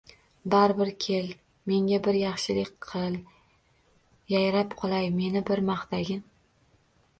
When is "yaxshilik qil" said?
2.21-3.19